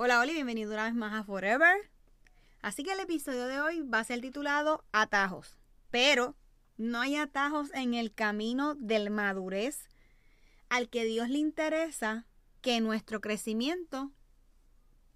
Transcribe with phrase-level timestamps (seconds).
[0.00, 1.90] Hola, hola y bienvenido una vez más a Forever.
[2.62, 5.56] Así que el episodio de hoy va a ser titulado Atajos.
[5.90, 6.36] Pero
[6.76, 9.88] no hay atajos en el camino del madurez
[10.68, 12.26] al que Dios le interesa
[12.60, 14.12] que nuestro crecimiento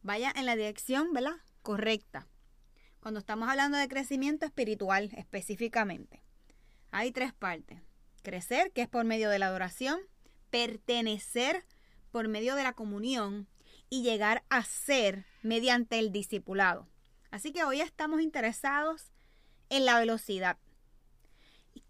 [0.02, 1.36] vaya en la dirección, ¿verdad?
[1.62, 2.26] Correcta.
[2.98, 6.24] Cuando estamos hablando de crecimiento espiritual específicamente,
[6.90, 7.78] hay tres partes.
[8.24, 10.00] Crecer, que es por medio de la adoración,
[10.50, 11.64] pertenecer
[12.10, 13.46] por medio de la comunión
[13.92, 16.88] y llegar a ser mediante el discipulado.
[17.30, 19.12] Así que hoy estamos interesados
[19.68, 20.56] en la velocidad.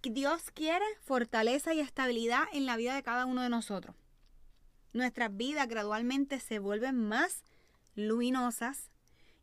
[0.02, 3.94] Dios quiere fortaleza y estabilidad en la vida de cada uno de nosotros.
[4.92, 7.44] Nuestras vidas gradualmente se vuelven más
[7.94, 8.90] luminosas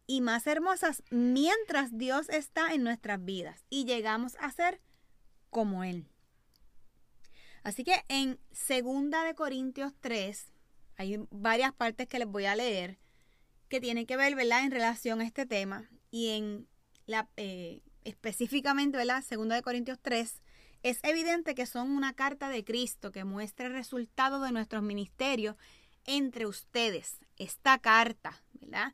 [0.05, 4.81] y más hermosas mientras Dios está en nuestras vidas y llegamos a ser
[5.49, 6.09] como Él.
[7.63, 10.51] Así que en 2 de Corintios 3,
[10.99, 12.99] hay varias partes que les voy a leer
[13.69, 15.89] que tienen que ver, ¿verdad?, en relación a este tema.
[16.11, 16.67] Y en
[17.05, 20.41] la, eh, específicamente, ¿verdad?, segunda de Corintios 3,
[20.83, 25.55] es evidente que son una carta de Cristo que muestra el resultado de nuestros ministerios
[26.05, 27.19] entre ustedes.
[27.37, 28.93] Esta carta, ¿verdad?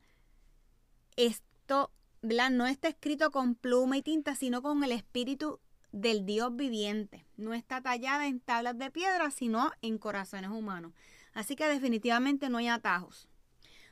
[1.16, 2.52] Esto, ¿verdad?
[2.52, 5.60] No está escrito con pluma y tinta, sino con el espíritu
[5.92, 7.26] del Dios viviente.
[7.36, 10.94] No está tallada en tablas de piedra, sino en corazones humanos.
[11.36, 13.28] Así que definitivamente no hay atajos.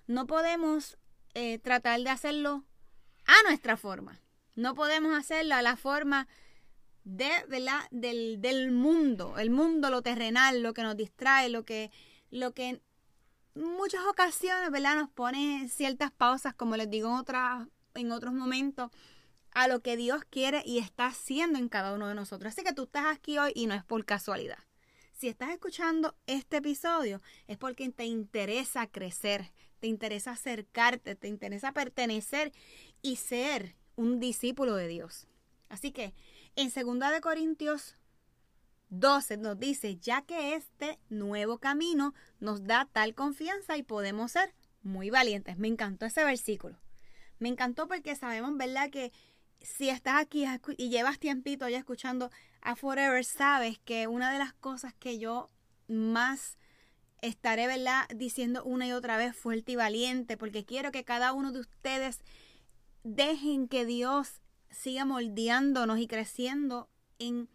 [0.08, 0.98] No podemos
[1.36, 2.64] eh, tratar de hacerlo
[3.26, 4.20] a nuestra forma.
[4.56, 6.28] No podemos hacerlo a la forma
[7.04, 7.30] de,
[7.92, 11.92] del, del, mundo, el mundo, lo terrenal, lo que nos distrae, lo que,
[12.32, 12.82] lo que en
[13.56, 14.96] muchas ocasiones ¿verdad?
[14.96, 18.90] nos pone ciertas pausas, como les digo en, otras, en otros momentos,
[19.52, 22.54] a lo que Dios quiere y está haciendo en cada uno de nosotros.
[22.54, 24.60] Así que tú estás aquí hoy y no es por casualidad.
[25.24, 31.72] Si estás escuchando este episodio es porque te interesa crecer, te interesa acercarte, te interesa
[31.72, 32.52] pertenecer
[33.02, 35.30] y ser un discípulo de Dios.
[35.70, 36.14] Así que
[36.58, 37.96] en 2 de Corintios
[38.90, 44.54] 12 nos dice, ya que este nuevo camino nos da tal confianza y podemos ser
[44.82, 45.58] muy valientes.
[45.58, 46.78] Me encantó ese versículo.
[47.40, 48.90] Me encantó porque sabemos, ¿verdad?
[48.90, 49.14] Que
[49.62, 50.44] si estás aquí
[50.76, 52.30] y llevas tiempito ya escuchando
[52.64, 55.50] a Forever, sabes que una de las cosas que yo
[55.88, 56.58] más
[57.22, 58.08] estaré, ¿verdad?
[58.16, 62.20] Diciendo una y otra vez fuerte y valiente, porque quiero que cada uno de ustedes
[63.04, 66.90] dejen que Dios siga moldeándonos y creciendo
[67.20, 67.50] en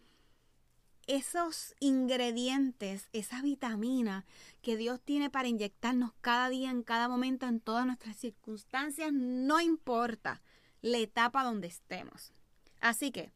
[1.07, 4.25] esos ingredientes, esa vitamina
[4.61, 9.59] que Dios tiene para inyectarnos cada día, en cada momento, en todas nuestras circunstancias, no
[9.59, 10.41] importa
[10.81, 12.31] la etapa donde estemos.
[12.79, 13.31] Así que,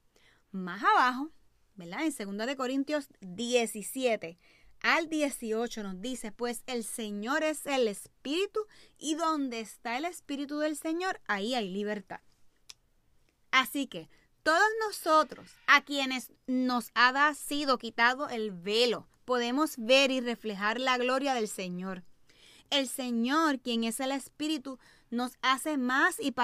[0.51, 1.31] más abajo,
[1.75, 2.01] ¿verdad?
[2.05, 4.37] En 2 de Corintios 17
[4.83, 8.59] al 18 nos dice, pues el Señor es el Espíritu
[8.97, 12.19] y donde está el Espíritu del Señor, ahí hay libertad.
[13.49, 14.09] Así que
[14.43, 20.97] todos nosotros, a quienes nos ha sido quitado el velo, podemos ver y reflejar la
[20.97, 22.03] gloria del Señor.
[22.69, 24.79] El Señor, quien es el Espíritu,
[25.09, 26.35] nos hace más y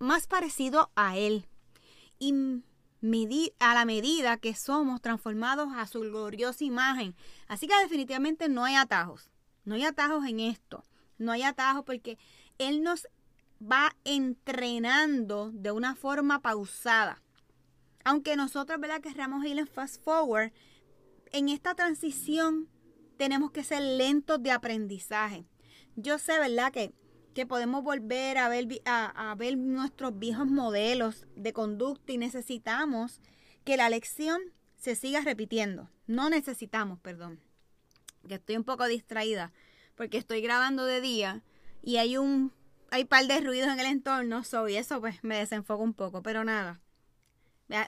[0.00, 1.46] más parecido a Él.
[2.18, 2.34] Y
[3.58, 7.14] a la medida que somos transformados a su gloriosa imagen.
[7.48, 9.30] Así que definitivamente no hay atajos.
[9.64, 10.82] No hay atajos en esto.
[11.18, 12.18] No hay atajos porque
[12.58, 13.06] Él nos
[13.60, 17.22] va entrenando de una forma pausada.
[18.04, 19.00] Aunque nosotros, ¿verdad?
[19.00, 20.52] Querramos ir en fast forward,
[21.32, 22.68] en esta transición
[23.18, 25.46] tenemos que ser lentos de aprendizaje.
[25.96, 26.72] Yo sé, ¿verdad?
[26.72, 26.92] Que,
[27.34, 33.20] que podemos volver a ver, a, ver nuestros viejos modelos de conducta y necesitamos
[33.64, 34.40] que la lección
[34.76, 35.90] se siga repitiendo.
[36.06, 37.40] No necesitamos, perdón.
[38.28, 39.52] Que estoy un poco distraída
[39.96, 41.42] porque estoy grabando de día
[41.82, 42.52] y hay un
[42.90, 46.22] hay par de ruidos en el entorno, so, y eso pues me desenfoco un poco,
[46.22, 46.80] pero nada.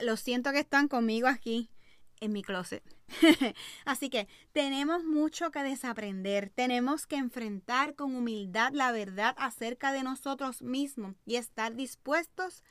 [0.01, 1.69] Lo siento que están conmigo aquí
[2.19, 2.83] en mi closet.
[3.85, 10.03] Así que tenemos mucho que desaprender, tenemos que enfrentar con humildad la verdad acerca de
[10.03, 12.63] nosotros mismos y estar dispuestos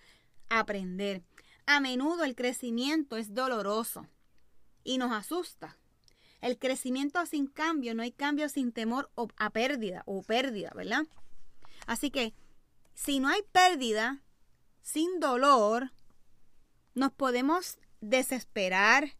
[0.49, 1.23] a aprender.
[1.67, 4.07] A menudo el crecimiento es doloroso
[4.85, 5.77] y nos asusta.
[6.41, 11.07] El crecimiento sin cambio, no hay cambio sin temor o a pérdida o pérdida, ¿verdad?
[11.87, 12.35] Así que
[12.95, 14.23] si no hay pérdida,
[14.83, 15.93] sin dolor,
[16.95, 19.11] nos podemos desesperar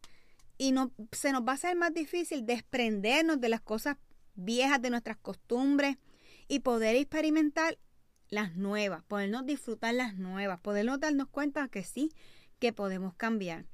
[0.57, 3.97] y no, se nos va a hacer más difícil desprendernos de las cosas
[4.35, 5.97] viejas, de nuestras costumbres
[6.47, 7.77] y poder experimentar
[8.29, 12.11] las nuevas, podernos disfrutar las nuevas, podernos darnos cuenta que sí,
[12.59, 13.65] que podemos cambiar,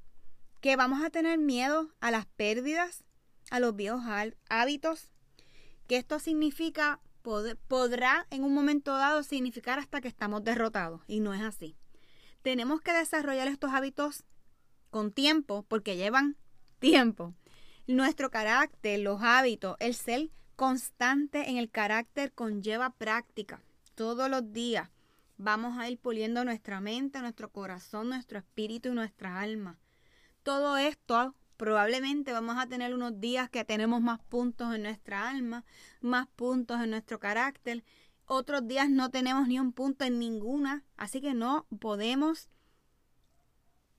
[0.62, 3.04] que vamos a tener miedo a las pérdidas,
[3.50, 4.04] a los viejos
[4.50, 5.10] hábitos,
[5.88, 7.02] que esto significa
[7.68, 11.78] podrá en un momento dado significar hasta que estamos derrotados y no es así.
[12.42, 14.26] Tenemos que desarrollar estos hábitos
[14.90, 16.38] con tiempo porque llevan
[16.84, 17.34] tiempo.
[17.88, 23.62] Nuestro carácter, los hábitos, el ser constante en el carácter conlleva práctica.
[23.96, 24.90] Todos los días
[25.38, 29.80] vamos a ir puliendo nuestra mente, nuestro corazón, nuestro espíritu y nuestra alma.
[30.44, 35.64] Todo esto probablemente vamos a tener unos días que tenemos más puntos en nuestra alma,
[36.02, 37.86] más puntos en nuestro carácter.
[38.26, 42.50] Otros días no tenemos ni un punto en ninguna, así que no podemos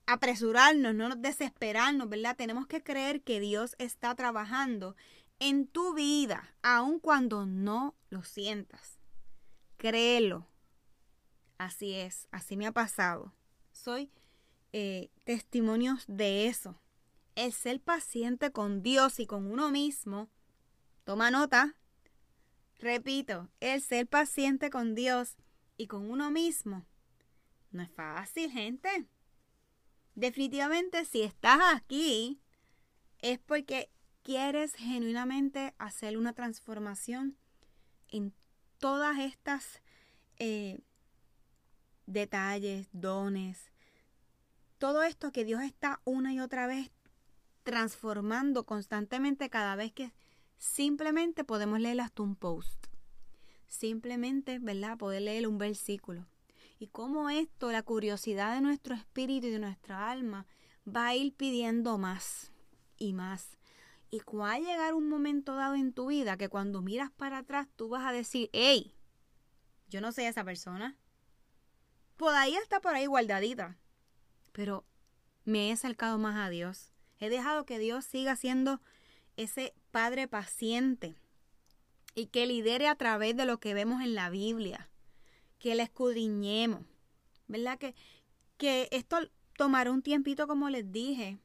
[0.07, 2.35] apresurarnos, no desesperarnos, ¿verdad?
[2.35, 4.95] Tenemos que creer que Dios está trabajando
[5.39, 8.99] en tu vida, aun cuando no lo sientas.
[9.77, 10.47] Créelo.
[11.57, 13.33] Así es, así me ha pasado.
[13.71, 14.11] Soy
[14.73, 16.79] eh, testimonios de eso
[17.35, 20.29] el ser paciente con Dios y con uno mismo,
[21.03, 21.75] toma nota,
[22.79, 25.35] repito, el ser paciente con Dios
[25.77, 26.85] y con uno mismo,
[27.71, 29.05] no es fácil, gente.
[30.15, 32.39] Definitivamente si estás aquí
[33.19, 33.89] es porque
[34.23, 37.37] quieres genuinamente hacer una transformación
[38.07, 38.33] en
[38.77, 39.81] todas estas
[40.37, 40.79] eh,
[42.05, 43.71] detalles, dones,
[44.77, 46.91] todo esto que Dios está una y otra vez
[47.63, 50.13] transformando constantemente cada vez que
[50.57, 52.87] simplemente podemos leer hasta un post.
[53.67, 54.97] Simplemente, ¿verdad?
[54.97, 56.25] Poder leer un versículo.
[56.85, 60.45] Y cómo esto, la curiosidad de nuestro espíritu y de nuestra alma,
[60.87, 62.51] va a ir pidiendo más
[62.99, 63.57] y más.
[64.11, 67.67] Y va a llegar un momento dado en tu vida que cuando miras para atrás
[67.75, 68.93] tú vas a decir, hey,
[69.89, 70.95] yo no soy esa persona.
[72.17, 73.79] Por ahí está por ahí guardadita.
[74.51, 74.85] Pero
[75.43, 76.91] me he acercado más a Dios.
[77.17, 78.79] He dejado que Dios siga siendo
[79.37, 81.15] ese Padre paciente
[82.13, 84.87] y que lidere a través de lo que vemos en la Biblia,
[85.65, 86.81] que le escudriñemos,
[87.47, 87.79] ¿verdad?
[87.79, 87.95] Que,
[88.55, 89.17] que esto
[89.57, 91.39] tomará un tiempito, como les dije,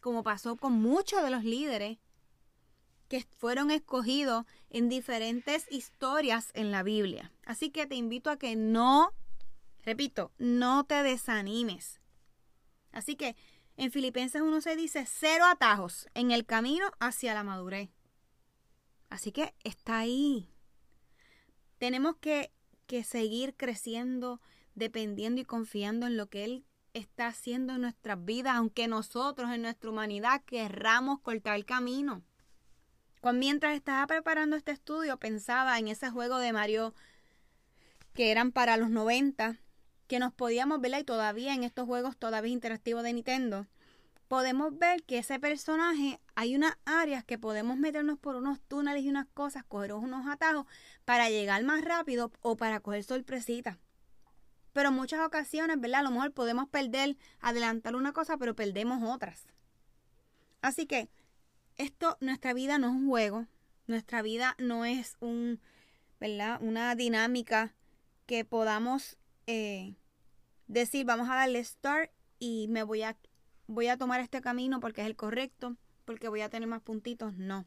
[0.00, 1.98] como pasó con muchos de los líderes
[3.08, 7.32] que fueron escogidos en diferentes historias en la Biblia.
[7.44, 9.12] Así que te invito a que no,
[9.84, 12.00] repito, no te desanimes.
[12.92, 13.34] Así que
[13.76, 17.90] en Filipenses 1 se dice cero atajos en el camino hacia la madurez.
[19.10, 20.48] Así que está ahí.
[21.78, 22.52] Tenemos que,
[22.92, 24.38] que seguir creciendo,
[24.74, 29.62] dependiendo y confiando en lo que Él está haciendo en nuestras vidas, aunque nosotros en
[29.62, 32.22] nuestra humanidad querramos cortar el camino.
[33.22, 36.94] Cuando mientras estaba preparando este estudio pensaba en ese juego de Mario
[38.12, 39.56] que eran para los 90
[40.06, 43.66] que nos podíamos ver y todavía en estos juegos todavía interactivos de Nintendo,
[44.32, 49.10] podemos ver que ese personaje hay unas áreas que podemos meternos por unos túneles y
[49.10, 50.64] unas cosas, coger unos atajos
[51.04, 53.76] para llegar más rápido o para coger sorpresitas.
[54.72, 56.00] Pero en muchas ocasiones, ¿verdad?
[56.00, 59.44] A lo mejor podemos perder, adelantar una cosa, pero perdemos otras.
[60.62, 61.10] Así que
[61.76, 63.46] esto, nuestra vida no es un juego,
[63.86, 65.60] nuestra vida no es un,
[66.20, 66.58] ¿verdad?
[66.62, 67.74] Una dinámica
[68.24, 69.94] que podamos eh,
[70.68, 73.14] decir, vamos a darle start y me voy a,
[73.66, 77.34] voy a tomar este camino porque es el correcto, porque voy a tener más puntitos.
[77.36, 77.66] No.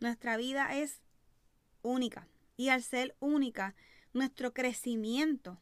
[0.00, 1.02] Nuestra vida es
[1.82, 2.28] única.
[2.56, 3.74] Y al ser única,
[4.12, 5.58] nuestro crecimiento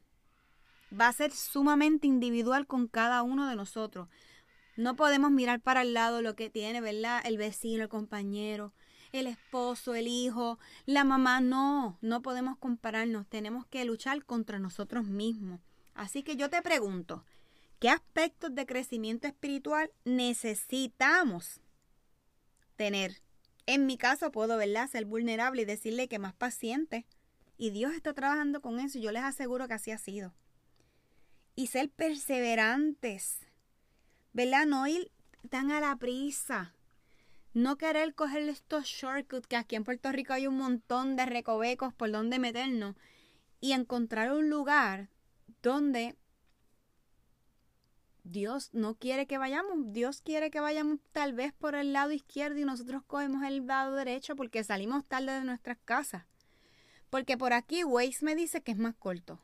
[0.98, 4.08] va a ser sumamente individual con cada uno de nosotros.
[4.76, 7.20] No podemos mirar para el lado lo que tiene, ¿verdad?
[7.24, 8.72] El vecino, el compañero,
[9.12, 11.40] el esposo, el hijo, la mamá.
[11.40, 13.26] No, no podemos compararnos.
[13.28, 15.60] Tenemos que luchar contra nosotros mismos.
[15.94, 17.24] Así que yo te pregunto,
[17.84, 21.60] ¿qué aspectos de crecimiento espiritual necesitamos
[22.76, 23.20] tener?
[23.66, 27.04] En mi caso puedo, ¿verdad?, ser vulnerable y decirle que más paciente.
[27.58, 30.32] Y Dios está trabajando con eso y yo les aseguro que así ha sido.
[31.56, 33.40] Y ser perseverantes,
[34.32, 34.64] ¿verdad?
[34.64, 35.10] No ir
[35.50, 36.72] tan a la prisa.
[37.52, 41.92] No querer coger estos shortcuts que aquí en Puerto Rico hay un montón de recovecos
[41.92, 42.96] por donde meternos
[43.60, 45.10] y encontrar un lugar
[45.60, 46.16] donde
[48.24, 49.92] Dios no quiere que vayamos.
[49.92, 53.94] Dios quiere que vayamos tal vez por el lado izquierdo y nosotros cogemos el lado
[53.94, 56.24] derecho porque salimos tarde de nuestras casas.
[57.10, 59.40] Porque por aquí Waze me dice que es más corto.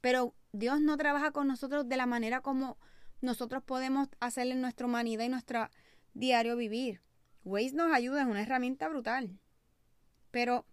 [0.00, 2.78] Pero Dios no trabaja con nosotros de la manera como
[3.20, 5.68] nosotros podemos hacer en nuestra humanidad y nuestro
[6.14, 7.00] diario vivir.
[7.44, 9.40] Waze nos ayuda, es una herramienta brutal.
[10.30, 10.66] Pero,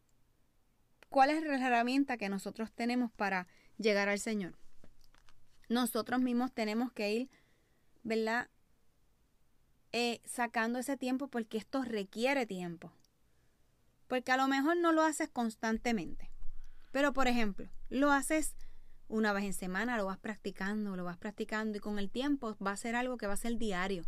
[1.10, 3.48] ¿cuál es la herramienta que nosotros tenemos para
[3.78, 4.59] llegar al Señor?
[5.70, 7.30] Nosotros mismos tenemos que ir,
[8.04, 8.50] ¿verdad?
[9.92, 12.92] Eh, sacando ese tiempo porque esto requiere tiempo.
[14.08, 16.32] Porque a lo mejor no lo haces constantemente.
[16.92, 18.56] Pero, por ejemplo, lo haces
[19.08, 22.72] una vez en semana, lo vas practicando, lo vas practicando y con el tiempo va
[22.72, 24.04] a ser algo que va a ser diario.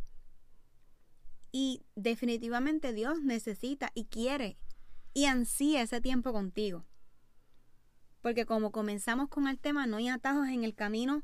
[1.52, 4.58] Y definitivamente Dios necesita y quiere
[5.14, 6.86] y ansía ese tiempo contigo.
[8.22, 11.24] Porque como comenzamos con el tema, no hay atajos en el camino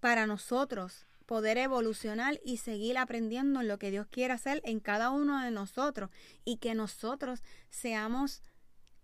[0.00, 5.40] para nosotros poder evolucionar y seguir aprendiendo lo que Dios quiere hacer en cada uno
[5.44, 6.10] de nosotros
[6.44, 8.42] y que nosotros seamos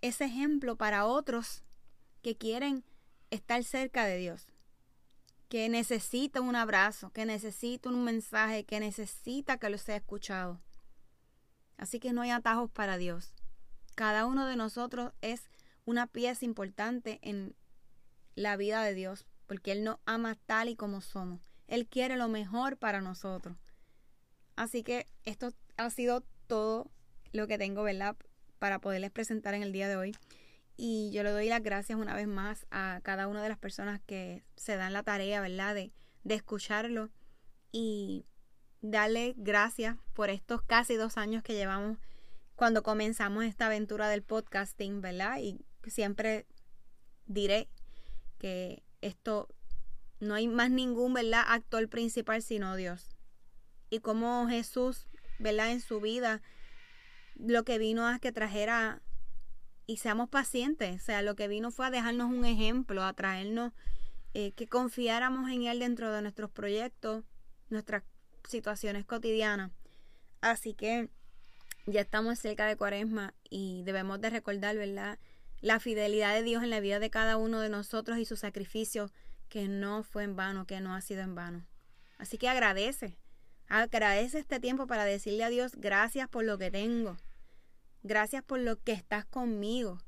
[0.00, 1.62] ese ejemplo para otros
[2.22, 2.84] que quieren
[3.30, 4.48] estar cerca de Dios,
[5.48, 10.60] que necesita un abrazo, que necesita un mensaje, que necesita que lo sea escuchado.
[11.76, 13.34] Así que no hay atajos para Dios.
[13.94, 15.48] Cada uno de nosotros es
[15.84, 17.54] una pieza importante en
[18.34, 21.40] la vida de Dios porque Él nos ama tal y como somos.
[21.66, 23.56] Él quiere lo mejor para nosotros.
[24.54, 26.90] Así que esto ha sido todo
[27.32, 28.16] lo que tengo, ¿verdad?
[28.58, 30.16] Para poderles presentar en el día de hoy.
[30.76, 34.00] Y yo le doy las gracias una vez más a cada una de las personas
[34.06, 35.74] que se dan la tarea, ¿verdad?
[35.74, 35.92] De,
[36.24, 37.10] de escucharlo
[37.72, 38.26] y
[38.80, 41.98] darle gracias por estos casi dos años que llevamos
[42.54, 45.38] cuando comenzamos esta aventura del podcasting, ¿verdad?
[45.38, 46.46] Y siempre
[47.26, 47.68] diré
[48.38, 49.48] que esto
[50.20, 51.44] no hay más ningún, ¿verdad?
[51.46, 53.16] actor principal sino Dios.
[53.90, 55.06] Y como Jesús,
[55.38, 55.72] ¿verdad?
[55.72, 56.42] En su vida
[57.38, 59.02] lo que vino a que trajera
[59.86, 63.72] y seamos pacientes, o sea, lo que vino fue a dejarnos un ejemplo, a traernos
[64.34, 67.24] eh, que confiáramos en Él dentro de nuestros proyectos,
[67.68, 68.02] nuestras
[68.48, 69.70] situaciones cotidianas.
[70.40, 71.08] Así que
[71.86, 75.18] ya estamos cerca de Cuaresma y debemos de recordar, ¿verdad?
[75.60, 79.10] La fidelidad de Dios en la vida de cada uno de nosotros y su sacrificio
[79.48, 81.66] que no fue en vano, que no ha sido en vano.
[82.18, 83.18] Así que agradece,
[83.68, 87.16] agradece este tiempo para decirle a Dios gracias por lo que tengo,
[88.02, 89.98] gracias por lo que estás conmigo,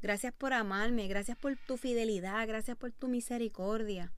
[0.00, 4.12] gracias por amarme, gracias por tu fidelidad, gracias por tu misericordia.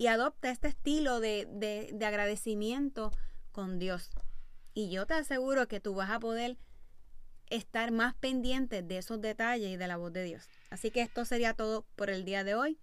[0.00, 3.10] Y adopta este estilo de, de, de agradecimiento
[3.50, 4.10] con Dios.
[4.72, 6.56] Y yo te aseguro que tú vas a poder
[7.50, 10.48] estar más pendientes de esos detalles y de la voz de Dios.
[10.70, 12.78] Así que esto sería todo por el día de hoy.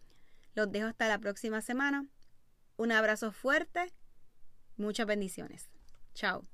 [0.53, 2.05] Los dejo hasta la próxima semana.
[2.77, 3.93] Un abrazo fuerte.
[4.77, 5.69] Muchas bendiciones.
[6.13, 6.45] Chao.